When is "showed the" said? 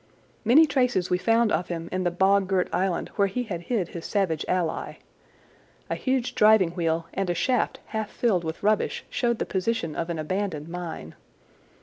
9.11-9.45